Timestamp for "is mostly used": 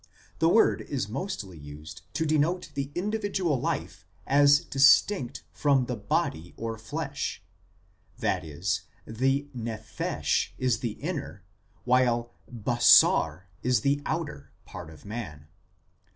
0.81-2.01